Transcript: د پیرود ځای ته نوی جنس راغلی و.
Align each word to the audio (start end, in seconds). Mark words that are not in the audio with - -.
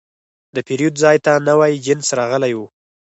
د 0.55 0.57
پیرود 0.67 0.95
ځای 1.03 1.17
ته 1.25 1.31
نوی 1.47 1.73
جنس 1.85 2.07
راغلی 2.19 2.53
و. 2.55 2.59